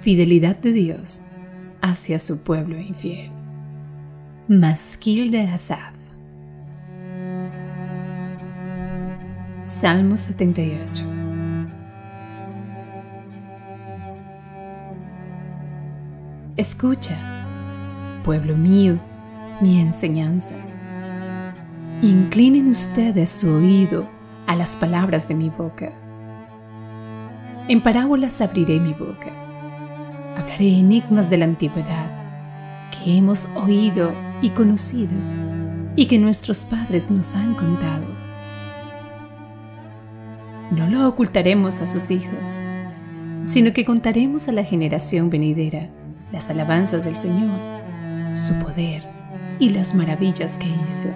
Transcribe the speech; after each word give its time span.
Fidelidad 0.00 0.56
de 0.56 0.72
Dios 0.72 1.22
hacia 1.82 2.20
su 2.20 2.42
pueblo 2.42 2.78
infiel. 2.78 3.32
Masquil 4.46 5.32
de 5.32 5.40
Asaf. 5.40 5.92
Salmo 9.64 10.16
78. 10.16 11.04
Escucha, 16.56 17.16
pueblo 18.24 18.56
mío, 18.56 19.00
mi 19.60 19.80
enseñanza. 19.80 20.54
Inclinen 22.02 22.68
ustedes 22.68 23.30
su 23.30 23.50
oído 23.50 24.08
a 24.46 24.54
las 24.54 24.76
palabras 24.76 25.26
de 25.26 25.34
mi 25.34 25.50
boca. 25.50 25.92
En 27.66 27.80
parábolas 27.80 28.40
abriré 28.40 28.78
mi 28.78 28.92
boca. 28.92 29.37
Hablaré 30.38 30.78
enigmas 30.78 31.30
de 31.30 31.38
la 31.38 31.46
antigüedad 31.46 32.10
que 32.92 33.16
hemos 33.16 33.48
oído 33.56 34.14
y 34.40 34.50
conocido 34.50 35.16
y 35.96 36.06
que 36.06 36.18
nuestros 36.18 36.64
padres 36.64 37.10
nos 37.10 37.34
han 37.34 37.54
contado. 37.54 38.06
No 40.70 40.88
lo 40.88 41.08
ocultaremos 41.08 41.80
a 41.80 41.88
sus 41.88 42.12
hijos, 42.12 42.56
sino 43.42 43.72
que 43.72 43.84
contaremos 43.84 44.46
a 44.48 44.52
la 44.52 44.62
generación 44.62 45.28
venidera 45.28 45.88
las 46.30 46.50
alabanzas 46.50 47.04
del 47.04 47.16
Señor, 47.16 47.58
su 48.34 48.54
poder 48.60 49.02
y 49.58 49.70
las 49.70 49.94
maravillas 49.94 50.56
que 50.56 50.68
hizo. 50.68 51.08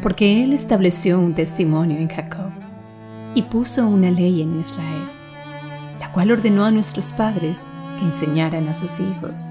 Porque 0.00 0.42
Él 0.42 0.54
estableció 0.54 1.20
un 1.20 1.34
testimonio 1.34 1.98
en 1.98 2.08
Jacob 2.08 2.52
y 3.34 3.42
puso 3.42 3.86
una 3.86 4.10
ley 4.10 4.40
en 4.40 4.60
Israel, 4.60 5.15
la 6.00 6.12
cual 6.12 6.30
ordenó 6.30 6.64
a 6.64 6.70
nuestros 6.70 7.12
padres 7.12 7.66
que 7.98 8.04
enseñaran 8.04 8.68
a 8.68 8.74
sus 8.74 9.00
hijos, 9.00 9.48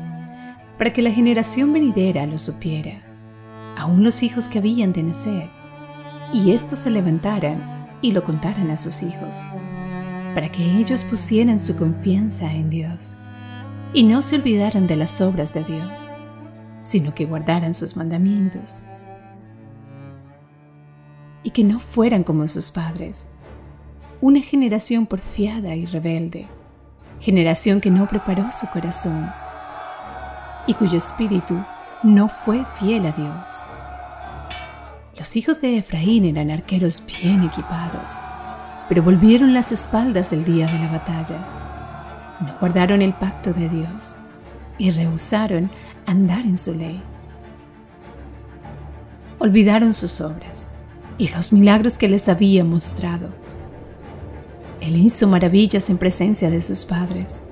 para 0.78 0.94
que 0.94 1.02
la 1.02 1.12
generación 1.12 1.74
venidera 1.74 2.26
lo 2.26 2.38
supiera, 2.38 3.02
aun 3.78 4.04
los 4.04 4.24
hijos 4.24 4.50
que 4.50 4.60
habían 4.60 4.94
de 4.94 5.04
nacer, 5.04 5.50
y 6.34 6.52
éstos 6.52 6.80
se 6.80 6.90
levantaran 6.90 7.88
y 8.02 8.12
lo 8.12 8.24
contaran 8.24 8.70
a 8.72 8.78
sus 8.78 9.04
hijos, 9.04 9.50
para 10.34 10.52
que 10.52 10.78
ellos 10.78 11.04
pusieran 11.04 11.60
su 11.60 11.76
confianza 11.76 12.52
en 12.52 12.70
Dios 12.70 13.16
y 13.94 14.04
no 14.04 14.22
se 14.22 14.36
olvidaran 14.36 14.88
de 14.88 14.98
las 14.98 15.22
obras 15.22 15.54
de 15.54 15.64
Dios, 15.64 16.12
sino 16.82 17.16
que 17.16 17.26
guardaran 17.26 17.74
sus 17.74 17.96
mandamientos 17.96 18.84
y 21.44 21.52
que 21.52 21.64
no 21.64 21.80
fueran 21.80 22.24
como 22.24 22.48
sus 22.48 22.72
padres 22.72 23.30
una 24.22 24.42
generación 24.42 25.06
porfiada 25.06 25.76
y 25.76 25.86
rebelde, 25.86 26.48
generación 27.20 27.82
que 27.82 27.92
no 27.92 28.08
preparó 28.08 28.50
su 28.52 28.68
corazón 28.68 29.30
y 30.68 30.74
cuyo 30.74 30.98
espíritu 30.98 31.64
no 32.04 32.30
fue 32.30 32.66
fiel 32.80 33.06
a 33.06 33.12
Dios. 33.12 33.64
Los 35.18 35.36
hijos 35.36 35.62
de 35.62 35.78
Efraín 35.78 36.26
eran 36.26 36.52
arqueros 36.52 37.04
bien 37.06 37.44
equipados, 37.44 38.20
pero 38.90 39.04
volvieron 39.04 39.54
las 39.54 39.72
espaldas 39.72 40.34
el 40.34 40.44
día 40.44 40.68
de 40.68 40.80
la 40.80 40.92
batalla. 40.92 41.38
No 42.42 42.56
guardaron 42.60 43.02
el 43.02 43.14
pacto 43.14 43.54
de 43.54 43.70
Dios 43.70 44.16
y 44.78 44.92
rehusaron 44.92 45.70
andar 46.06 46.42
en 46.42 46.58
su 46.58 46.74
ley. 46.74 47.02
Olvidaron 49.40 49.94
sus 49.94 50.22
obras 50.22 50.70
y 51.18 51.30
los 51.30 51.54
milagros 51.54 51.98
que 51.98 52.10
les 52.10 52.28
había 52.28 52.64
mostrado 52.66 53.45
él 54.86 54.98
hizo 54.98 55.28
maravillas 55.28 55.90
en 55.90 55.98
presencia 55.98 56.52
de 56.52 56.62
sus 56.62 56.86
padres, 56.86 57.44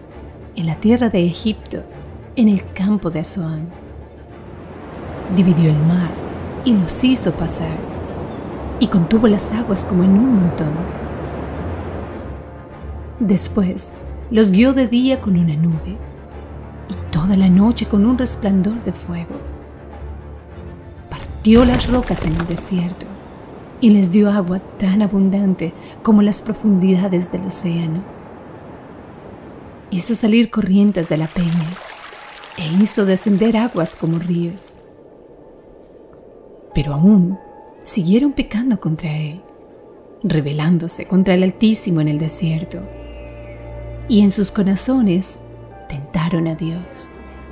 en 0.55 0.67
la 0.67 0.75
tierra 0.75 1.09
de 1.09 1.25
Egipto, 1.25 1.83
en 2.35 2.47
el 2.47 2.63
campo 2.73 3.09
de 3.09 3.21
Azoán. 3.21 3.67
Dividió 5.35 5.71
el 5.71 5.79
mar 5.79 6.11
y 6.63 6.73
los 6.73 7.03
hizo 7.03 7.31
pasar, 7.31 7.75
y 8.79 8.87
contuvo 8.87 9.27
las 9.27 9.51
aguas 9.51 9.83
como 9.83 10.03
en 10.03 10.11
un 10.11 10.41
montón. 10.41 10.73
Después 13.19 13.93
los 14.29 14.51
guió 14.51 14.73
de 14.73 14.87
día 14.87 15.19
con 15.19 15.35
una 15.35 15.55
nube, 15.55 15.97
y 16.87 16.93
toda 17.11 17.35
la 17.35 17.49
noche 17.49 17.87
con 17.87 18.05
un 18.05 18.17
resplandor 18.17 18.83
de 18.83 18.93
fuego. 18.93 19.35
Partió 21.09 21.65
las 21.65 21.89
rocas 21.89 22.23
en 22.25 22.35
el 22.35 22.45
desierto 22.45 23.12
y 23.83 23.89
les 23.89 24.13
dio 24.13 24.31
agua 24.31 24.59
tan 24.77 25.01
abundante 25.01 25.73
como 26.03 26.21
las 26.21 26.41
profundidades 26.41 27.33
del 27.33 27.47
océano. 27.47 28.01
Hizo 29.91 30.15
salir 30.15 30.49
corrientes 30.49 31.09
de 31.09 31.17
la 31.17 31.27
peña 31.27 31.67
e 32.57 32.65
hizo 32.81 33.05
descender 33.05 33.57
aguas 33.57 33.97
como 33.97 34.19
ríos. 34.19 34.79
Pero 36.73 36.93
aún 36.93 37.37
siguieron 37.81 38.31
pecando 38.31 38.79
contra 38.79 39.17
él, 39.17 39.41
rebelándose 40.23 41.05
contra 41.05 41.33
el 41.33 41.43
Altísimo 41.43 41.99
en 41.99 42.07
el 42.07 42.19
desierto. 42.19 42.79
Y 44.07 44.21
en 44.21 44.31
sus 44.31 44.53
corazones 44.53 45.39
tentaron 45.89 46.47
a 46.47 46.55
Dios, 46.55 47.09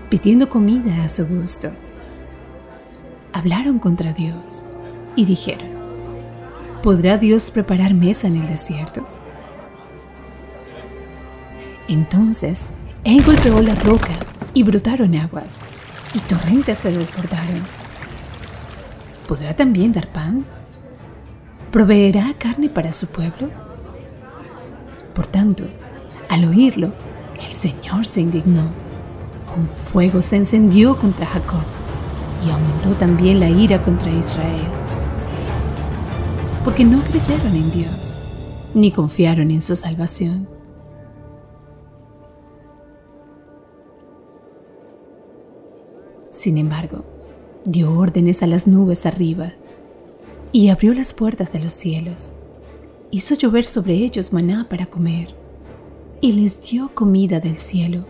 pidiendo 0.09 0.47
comida 0.47 1.03
a 1.03 1.09
su 1.09 1.27
gusto. 1.27 1.71
Hablaron 3.33 3.79
contra 3.79 4.13
Dios 4.13 4.63
y 5.17 5.25
dijeron, 5.25 5.80
¿Podrá 6.83 7.17
Dios 7.17 7.51
preparar 7.51 7.93
mesa 7.93 8.25
en 8.25 8.37
el 8.37 8.47
desierto? 8.47 9.05
Entonces, 11.87 12.65
Él 13.03 13.21
golpeó 13.23 13.61
la 13.61 13.75
roca 13.75 14.13
y 14.55 14.63
brotaron 14.63 15.13
aguas, 15.13 15.59
y 16.15 16.19
torrentes 16.21 16.79
se 16.79 16.91
desbordaron. 16.91 17.61
¿Podrá 19.27 19.55
también 19.55 19.93
dar 19.93 20.07
pan? 20.07 20.43
¿Proveerá 21.71 22.33
carne 22.39 22.67
para 22.67 22.91
su 22.91 23.05
pueblo? 23.05 23.51
Por 25.13 25.27
tanto, 25.27 25.65
al 26.29 26.45
oírlo, 26.45 26.93
el 27.39 27.51
Señor 27.51 28.07
se 28.07 28.21
indignó. 28.21 28.71
Un 29.55 29.67
fuego 29.67 30.23
se 30.23 30.37
encendió 30.37 30.97
contra 30.97 31.27
Jacob 31.27 31.61
y 32.43 32.49
aumentó 32.49 32.89
también 32.97 33.39
la 33.39 33.49
ira 33.49 33.83
contra 33.83 34.09
Israel 34.09 34.80
porque 36.63 36.83
no 36.83 37.01
creyeron 37.01 37.55
en 37.55 37.71
Dios, 37.71 38.15
ni 38.73 38.91
confiaron 38.91 39.49
en 39.51 39.61
su 39.61 39.75
salvación. 39.75 40.47
Sin 46.29 46.57
embargo, 46.57 47.03
dio 47.65 47.97
órdenes 47.97 48.43
a 48.43 48.47
las 48.47 48.67
nubes 48.67 49.05
arriba 49.05 49.53
y 50.51 50.69
abrió 50.69 50.93
las 50.93 51.13
puertas 51.13 51.51
de 51.51 51.59
los 51.59 51.73
cielos. 51.73 52.33
Hizo 53.09 53.35
llover 53.35 53.65
sobre 53.65 53.95
ellos 53.95 54.31
maná 54.31 54.67
para 54.69 54.85
comer 54.85 55.35
y 56.21 56.33
les 56.33 56.61
dio 56.61 56.93
comida 56.93 57.39
del 57.39 57.57
cielo. 57.57 58.05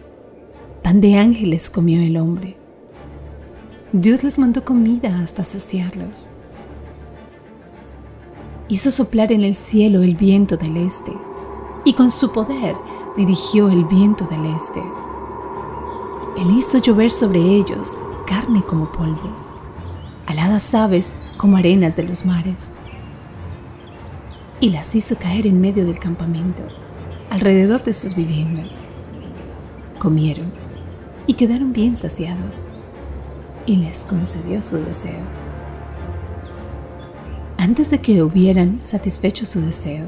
Pan 0.83 0.99
de 0.99 1.17
ángeles 1.17 1.69
comió 1.69 2.01
el 2.01 2.17
hombre. 2.17 2.57
Dios 3.93 4.23
les 4.23 4.37
mandó 4.39 4.63
comida 4.63 5.19
hasta 5.21 5.43
saciarlos 5.43 6.29
hizo 8.71 8.89
soplar 8.89 9.33
en 9.33 9.43
el 9.43 9.53
cielo 9.53 10.01
el 10.01 10.15
viento 10.15 10.55
del 10.55 10.77
este, 10.77 11.11
y 11.83 11.91
con 11.91 12.09
su 12.09 12.31
poder 12.31 12.73
dirigió 13.17 13.67
el 13.67 13.83
viento 13.83 14.23
del 14.27 14.45
este. 14.45 14.81
Él 16.37 16.57
hizo 16.57 16.77
llover 16.77 17.11
sobre 17.11 17.41
ellos 17.41 17.97
carne 18.25 18.63
como 18.63 18.89
polvo, 18.93 19.29
aladas 20.25 20.73
aves 20.73 21.13
como 21.35 21.57
arenas 21.57 21.97
de 21.97 22.03
los 22.03 22.25
mares, 22.25 22.71
y 24.61 24.69
las 24.69 24.95
hizo 24.95 25.17
caer 25.17 25.47
en 25.47 25.59
medio 25.59 25.85
del 25.85 25.99
campamento, 25.99 26.63
alrededor 27.29 27.83
de 27.83 27.91
sus 27.91 28.15
viviendas. 28.15 28.79
Comieron 29.99 30.53
y 31.27 31.33
quedaron 31.33 31.73
bien 31.73 31.97
saciados, 31.97 32.67
y 33.65 33.75
les 33.75 34.05
concedió 34.05 34.61
su 34.61 34.77
deseo 34.77 35.40
antes 37.61 37.91
de 37.91 37.99
que 37.99 38.23
hubieran 38.23 38.81
satisfecho 38.81 39.45
su 39.45 39.61
deseo, 39.61 40.07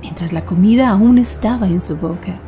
mientras 0.00 0.32
la 0.32 0.44
comida 0.44 0.88
aún 0.88 1.18
estaba 1.18 1.68
en 1.68 1.80
su 1.80 1.96
boca. 1.96 2.40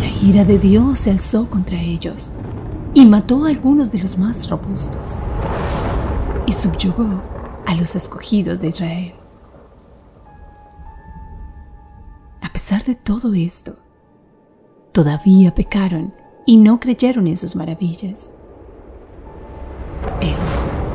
La 0.00 0.08
ira 0.26 0.46
de 0.46 0.58
Dios 0.58 1.00
se 1.00 1.10
alzó 1.10 1.50
contra 1.50 1.78
ellos 1.78 2.32
y 2.94 3.04
mató 3.04 3.44
a 3.44 3.50
algunos 3.50 3.92
de 3.92 3.98
los 3.98 4.16
más 4.16 4.48
robustos 4.48 5.20
y 6.46 6.52
subyugó 6.54 7.20
a 7.66 7.74
los 7.74 7.96
escogidos 7.96 8.62
de 8.62 8.68
Israel. 8.68 9.12
A 12.40 12.50
pesar 12.50 12.82
de 12.84 12.94
todo 12.94 13.34
esto, 13.34 13.76
todavía 14.92 15.54
pecaron 15.54 16.14
y 16.46 16.56
no 16.56 16.80
creyeron 16.80 17.26
en 17.26 17.36
sus 17.36 17.54
maravillas. 17.54 18.32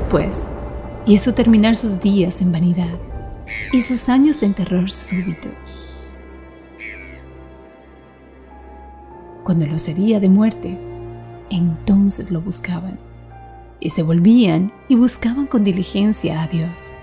Pues 0.09 0.48
hizo 1.06 1.33
terminar 1.33 1.75
sus 1.75 2.00
días 2.00 2.42
en 2.42 2.54
vanidad 2.54 2.98
y 3.74 3.81
sus 3.81 4.07
años 4.07 4.42
en 4.42 4.54
terror 4.54 4.89
súbito. 4.89 5.50
Cuando 9.44 9.65
los 9.65 9.88
hería 9.89 10.21
de 10.21 10.30
muerte, 10.30 10.77
entonces 11.50 12.31
lo 12.31 12.39
buscaban 12.39 12.98
y 13.81 13.89
se 13.89 14.01
volvían 14.01 14.71
y 14.88 14.95
buscaban 14.95 15.45
con 15.45 15.65
diligencia 15.65 16.42
a 16.42 16.48
Dios. 16.48 16.94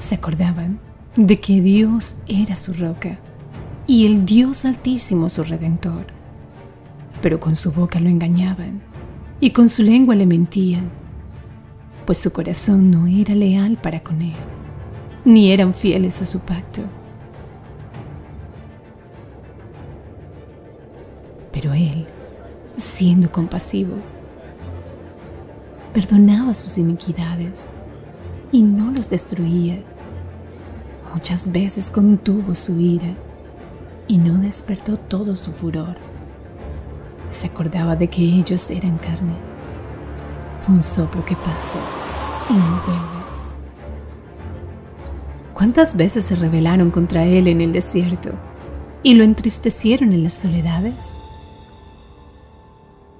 Se 0.00 0.16
acordaban 0.16 0.80
de 1.14 1.38
que 1.38 1.60
Dios 1.60 2.18
era 2.26 2.56
su 2.56 2.72
roca 2.72 3.18
y 3.86 4.06
el 4.06 4.26
Dios 4.26 4.64
altísimo 4.64 5.28
su 5.28 5.44
redentor. 5.44 6.06
Pero 7.22 7.38
con 7.38 7.54
su 7.54 7.70
boca 7.70 8.00
lo 8.00 8.08
engañaban 8.08 8.80
y 9.40 9.50
con 9.50 9.68
su 9.68 9.82
lengua 9.84 10.14
le 10.14 10.26
mentían, 10.26 10.99
pues 12.10 12.18
su 12.18 12.32
corazón 12.32 12.90
no 12.90 13.06
era 13.06 13.36
leal 13.36 13.76
para 13.76 14.02
con 14.02 14.20
él, 14.20 14.34
ni 15.24 15.52
eran 15.52 15.72
fieles 15.72 16.20
a 16.20 16.26
su 16.26 16.40
pacto. 16.40 16.80
Pero 21.52 21.72
él, 21.72 22.08
siendo 22.76 23.30
compasivo, 23.30 23.94
perdonaba 25.94 26.52
sus 26.56 26.78
iniquidades 26.78 27.68
y 28.50 28.62
no 28.62 28.90
los 28.90 29.08
destruía. 29.08 29.78
Muchas 31.14 31.52
veces 31.52 31.92
contuvo 31.92 32.56
su 32.56 32.80
ira 32.80 33.14
y 34.08 34.18
no 34.18 34.40
despertó 34.40 34.96
todo 34.96 35.36
su 35.36 35.52
furor. 35.52 35.94
Se 37.30 37.46
acordaba 37.46 37.94
de 37.94 38.08
que 38.08 38.22
ellos 38.22 38.68
eran 38.68 38.98
carne, 38.98 39.36
un 40.66 40.82
soplo 40.82 41.24
que 41.24 41.36
pasa 41.36 41.99
¿Cuántas 45.54 45.94
veces 45.96 46.24
se 46.24 46.36
rebelaron 46.36 46.90
contra 46.90 47.24
él 47.26 47.46
en 47.46 47.60
el 47.60 47.72
desierto 47.72 48.30
y 49.02 49.14
lo 49.14 49.24
entristecieron 49.24 50.12
en 50.12 50.24
las 50.24 50.34
soledades? 50.34 51.12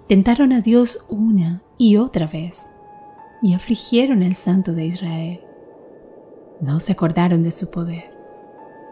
Tentaron 0.08 0.52
a 0.52 0.60
Dios 0.60 1.04
una 1.08 1.62
y 1.76 1.98
otra 1.98 2.26
vez 2.26 2.70
y 3.42 3.54
afligieron 3.54 4.22
al 4.22 4.34
Santo 4.34 4.72
de 4.72 4.86
Israel. 4.86 5.40
No 6.60 6.80
se 6.80 6.92
acordaron 6.92 7.42
de 7.42 7.50
su 7.50 7.70
poder, 7.70 8.10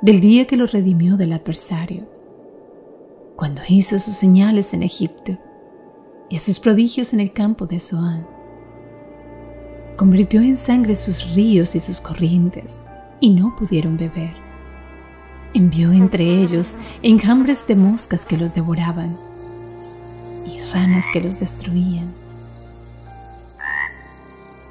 del 0.02 0.20
día 0.20 0.46
que 0.46 0.56
lo 0.56 0.66
redimió 0.66 1.16
del 1.16 1.32
adversario, 1.32 2.06
cuando 3.34 3.62
hizo 3.68 3.98
sus 3.98 4.14
señales 4.14 4.74
en 4.74 4.82
Egipto 4.82 5.38
y 6.28 6.38
sus 6.38 6.60
prodigios 6.60 7.12
en 7.12 7.20
el 7.20 7.32
campo 7.32 7.66
de 7.66 7.80
Zoán. 7.80 8.37
Convirtió 9.98 10.40
en 10.42 10.56
sangre 10.56 10.94
sus 10.94 11.34
ríos 11.34 11.74
y 11.74 11.80
sus 11.80 12.00
corrientes 12.00 12.80
y 13.18 13.30
no 13.30 13.56
pudieron 13.56 13.96
beber. 13.96 14.30
Envió 15.54 15.90
entre 15.90 16.22
ellos 16.24 16.76
enjambres 17.02 17.66
de 17.66 17.74
moscas 17.74 18.24
que 18.24 18.36
los 18.36 18.54
devoraban 18.54 19.18
y 20.46 20.60
ranas 20.72 21.04
que 21.12 21.20
los 21.20 21.40
destruían. 21.40 22.14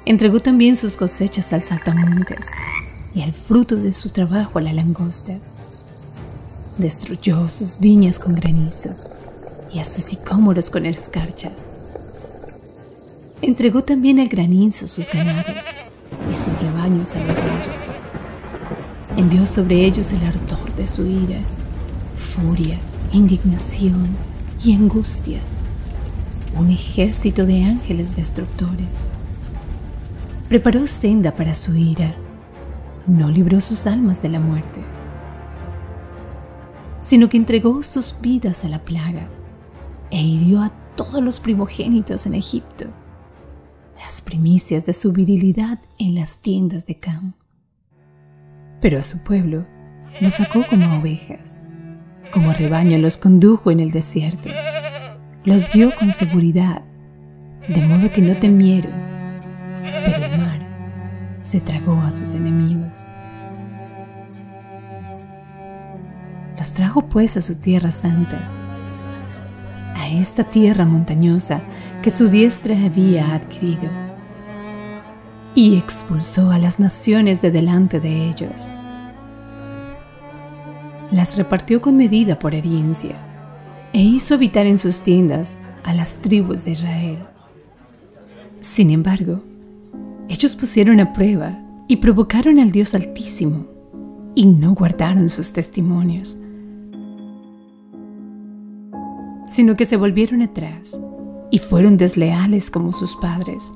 Entregó 0.06 0.40
también 0.40 0.78
sus 0.78 0.96
cosechas 0.96 1.52
al 1.52 1.62
saltamontes 1.62 2.46
y 3.14 3.20
el 3.20 3.34
fruto 3.34 3.76
de 3.76 3.92
su 3.92 4.08
trabajo 4.08 4.58
a 4.58 4.62
la 4.62 4.72
langosta. 4.72 5.34
Destruyó 6.78 7.50
sus 7.50 7.78
viñas 7.78 8.18
con 8.18 8.34
granizo 8.34 8.96
y 9.70 9.78
a 9.78 9.84
sus 9.84 10.04
sicómoros 10.04 10.70
con 10.70 10.86
escarcha. 10.86 11.52
Entregó 13.40 13.82
también 13.82 14.18
al 14.18 14.28
granizo 14.28 14.88
sus 14.88 15.10
ganados 15.10 15.66
y 16.30 16.34
sus 16.34 16.60
rebaños 16.60 17.14
a. 17.14 17.20
Envió 19.16 19.46
sobre 19.46 19.84
ellos 19.84 20.12
el 20.12 20.24
ardor 20.24 20.74
de 20.76 20.88
su 20.88 21.06
ira, 21.06 21.40
furia, 22.34 22.78
indignación 23.12 24.08
y 24.62 24.74
angustia 24.74 25.40
un 26.56 26.70
ejército 26.70 27.46
de 27.46 27.64
ángeles 27.64 28.16
destructores. 28.16 29.10
Preparó 30.48 30.86
senda 30.86 31.32
para 31.32 31.54
su 31.54 31.74
ira, 31.74 32.14
no 33.06 33.30
libró 33.30 33.60
sus 33.60 33.86
almas 33.86 34.22
de 34.22 34.30
la 34.30 34.40
muerte, 34.40 34.80
sino 37.00 37.28
que 37.28 37.36
entregó 37.36 37.82
sus 37.82 38.18
vidas 38.20 38.64
a 38.64 38.68
la 38.68 38.80
plaga 38.80 39.28
e 40.10 40.20
hirió 40.20 40.62
a 40.62 40.70
todos 40.96 41.22
los 41.22 41.38
primogénitos 41.38 42.26
en 42.26 42.34
Egipto, 42.34 42.86
las 43.98 44.22
primicias 44.22 44.86
de 44.86 44.92
su 44.92 45.12
virilidad 45.12 45.78
en 45.98 46.14
las 46.14 46.38
tiendas 46.38 46.86
de 46.86 46.98
Cam. 46.98 47.34
Pero 48.80 48.98
a 48.98 49.02
su 49.02 49.24
pueblo 49.24 49.66
los 50.20 50.34
sacó 50.34 50.64
como 50.68 50.98
ovejas, 50.98 51.60
como 52.32 52.52
rebaño 52.52 52.98
los 52.98 53.18
condujo 53.18 53.70
en 53.70 53.80
el 53.80 53.90
desierto 53.90 54.48
los 55.48 55.72
vio 55.72 55.94
con 55.96 56.12
seguridad, 56.12 56.82
de 57.68 57.80
modo 57.80 58.12
que 58.12 58.20
no 58.20 58.36
temieron, 58.36 58.92
pero 59.82 60.26
el 60.26 60.38
mar 60.38 60.60
se 61.40 61.58
tragó 61.60 61.98
a 62.02 62.12
sus 62.12 62.34
enemigos. 62.34 63.06
Los 66.58 66.74
trajo 66.74 67.08
pues 67.08 67.38
a 67.38 67.40
su 67.40 67.58
tierra 67.60 67.90
santa, 67.92 68.38
esta 70.10 70.44
tierra 70.44 70.84
montañosa 70.84 71.60
que 72.02 72.10
su 72.10 72.28
diestra 72.28 72.76
había 72.84 73.34
adquirido, 73.34 73.90
y 75.54 75.76
expulsó 75.76 76.50
a 76.50 76.58
las 76.58 76.78
naciones 76.78 77.42
de 77.42 77.50
delante 77.50 78.00
de 78.00 78.28
ellos. 78.28 78.70
Las 81.10 81.36
repartió 81.36 81.80
con 81.80 81.96
medida 81.96 82.38
por 82.38 82.54
herencia 82.54 83.16
e 83.92 84.00
hizo 84.00 84.34
habitar 84.34 84.66
en 84.66 84.78
sus 84.78 85.00
tiendas 85.00 85.58
a 85.84 85.94
las 85.94 86.16
tribus 86.16 86.64
de 86.64 86.72
Israel. 86.72 87.18
Sin 88.60 88.90
embargo, 88.90 89.42
ellos 90.28 90.54
pusieron 90.54 91.00
a 91.00 91.12
prueba 91.12 91.58
y 91.88 91.96
provocaron 91.96 92.58
al 92.58 92.70
Dios 92.70 92.94
Altísimo 92.94 93.66
y 94.34 94.46
no 94.46 94.74
guardaron 94.74 95.30
sus 95.30 95.52
testimonios, 95.52 96.36
sino 99.58 99.74
que 99.74 99.86
se 99.86 99.96
volvieron 99.96 100.40
atrás 100.40 101.00
y 101.50 101.58
fueron 101.58 101.96
desleales 101.96 102.70
como 102.70 102.92
sus 102.92 103.16
padres, 103.16 103.74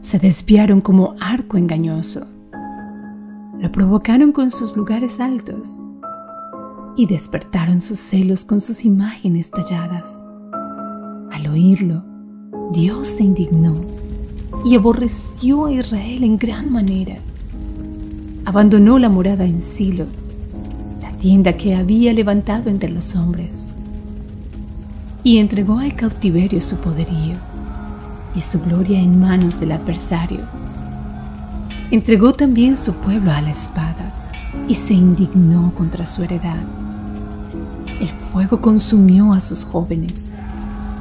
se 0.00 0.20
desviaron 0.20 0.80
como 0.80 1.16
arco 1.18 1.56
engañoso, 1.56 2.24
lo 3.58 3.72
provocaron 3.72 4.30
con 4.30 4.52
sus 4.52 4.76
lugares 4.76 5.18
altos 5.18 5.76
y 6.96 7.06
despertaron 7.06 7.80
sus 7.80 7.98
celos 7.98 8.44
con 8.44 8.60
sus 8.60 8.84
imágenes 8.84 9.50
talladas. 9.50 10.22
Al 11.32 11.48
oírlo, 11.48 12.04
Dios 12.70 13.08
se 13.08 13.24
indignó 13.24 13.74
y 14.64 14.76
aborreció 14.76 15.66
a 15.66 15.72
Israel 15.72 16.22
en 16.22 16.38
gran 16.38 16.72
manera. 16.72 17.16
Abandonó 18.44 19.00
la 19.00 19.08
morada 19.08 19.44
en 19.44 19.64
Silo, 19.64 20.06
la 21.02 21.10
tienda 21.18 21.54
que 21.54 21.74
había 21.74 22.12
levantado 22.12 22.70
entre 22.70 22.88
los 22.88 23.16
hombres, 23.16 23.66
y 25.22 25.38
entregó 25.38 25.78
al 25.78 25.94
cautiverio 25.94 26.60
su 26.60 26.76
poderío 26.76 27.36
y 28.34 28.40
su 28.40 28.60
gloria 28.60 29.00
en 29.00 29.20
manos 29.20 29.58
del 29.60 29.72
adversario. 29.72 30.40
Entregó 31.90 32.32
también 32.32 32.76
su 32.76 32.94
pueblo 32.94 33.32
a 33.32 33.40
la 33.40 33.50
espada 33.50 34.12
y 34.68 34.74
se 34.74 34.94
indignó 34.94 35.72
contra 35.74 36.06
su 36.06 36.22
heredad. 36.22 36.62
El 38.00 38.08
fuego 38.32 38.60
consumió 38.60 39.32
a 39.32 39.40
sus 39.40 39.64
jóvenes 39.64 40.30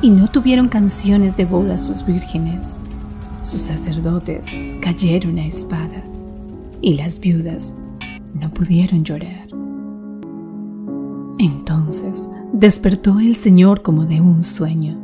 y 0.01 0.09
no 0.09 0.27
tuvieron 0.27 0.67
canciones 0.67 1.35
de 1.37 1.45
boda 1.45 1.77
sus 1.77 2.05
vírgenes. 2.05 2.73
Sus 3.41 3.61
sacerdotes 3.61 4.47
cayeron 4.81 5.37
a 5.37 5.45
espada 5.45 6.03
y 6.81 6.95
las 6.95 7.19
viudas 7.19 7.73
no 8.33 8.49
pudieron 8.49 9.03
llorar. 9.03 9.46
Entonces 11.39 12.29
despertó 12.51 13.19
el 13.19 13.35
Señor 13.35 13.83
como 13.83 14.05
de 14.05 14.21
un 14.21 14.43
sueño, 14.43 14.97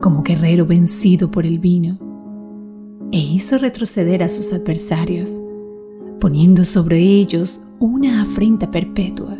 como 0.00 0.22
guerrero 0.22 0.64
vencido 0.66 1.30
por 1.30 1.44
el 1.44 1.58
vino, 1.58 1.98
e 3.12 3.18
hizo 3.18 3.58
retroceder 3.58 4.22
a 4.22 4.28
sus 4.28 4.52
adversarios, 4.52 5.40
poniendo 6.20 6.64
sobre 6.64 6.98
ellos 6.98 7.66
una 7.80 8.22
afrenta 8.22 8.70
perpetua. 8.70 9.38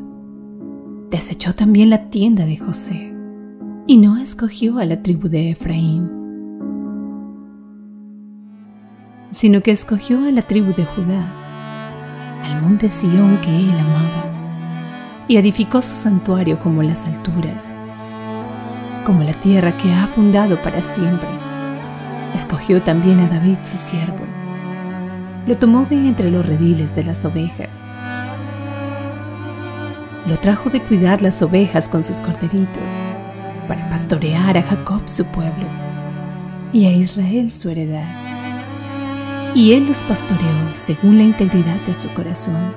Desechó 1.11 1.55
también 1.55 1.91
la 1.91 2.11
tienda 2.11 2.45
de 2.47 2.57
José 2.57 3.15
y 3.87 3.97
no 3.97 4.17
escogió 4.17 4.79
a 4.79 4.85
la 4.85 5.03
tribu 5.03 5.29
de 5.29 5.51
Efraín, 5.51 6.11
sino 9.31 9.63
que 9.63 9.71
escogió 9.71 10.25
a 10.25 10.31
la 10.33 10.43
tribu 10.43 10.73
de 10.75 10.85
Judá, 10.85 11.33
al 12.45 12.63
monte 12.63 12.91
Sión 12.91 13.39
que 13.43 13.57
él 13.57 13.71
amaba, 13.71 14.40
y 15.31 15.37
edificó 15.37 15.81
su 15.81 15.95
santuario 15.95 16.59
como 16.59 16.83
las 16.83 17.07
alturas, 17.07 17.73
como 19.07 19.23
la 19.23 19.33
tierra 19.33 19.71
que 19.77 19.93
ha 19.95 20.07
fundado 20.09 20.57
para 20.57 20.83
siempre. 20.83 21.29
Escogió 22.35 22.83
también 22.83 23.21
a 23.21 23.29
David 23.29 23.59
su 23.63 23.79
siervo, 23.79 24.27
lo 25.47 25.57
tomó 25.57 25.87
de 25.87 25.97
entre 25.97 26.31
los 26.31 26.45
rediles 26.45 26.97
de 26.97 27.05
las 27.05 27.25
ovejas 27.25 27.71
lo 30.27 30.39
trajo 30.39 30.71
de 30.71 30.81
cuidar 30.81 31.23
las 31.23 31.41
ovejas 31.43 31.89
con 31.89 32.05
sus 32.05 32.21
corderitos, 32.21 32.95
para 33.67 33.89
pastorear 33.89 34.59
a 34.59 34.63
Jacob 34.63 35.03
su 35.07 35.25
pueblo 35.25 35.67
y 36.73 36.87
a 36.87 36.93
Israel 36.93 37.51
su 37.51 37.71
heredad. 37.71 38.07
Y 39.55 39.73
él 39.73 39.87
los 39.87 40.05
pastoreó 40.05 40.75
según 40.75 41.19
la 41.19 41.25
integridad 41.25 41.81
de 41.87 41.95
su 41.95 42.09
corazón 42.11 42.75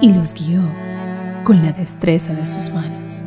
y 0.00 0.12
los 0.12 0.34
guió 0.34 0.62
con 1.50 1.62
la 1.62 1.72
destreza 1.72 2.32
de 2.32 2.46
sus 2.46 2.72
manos. 2.72 3.24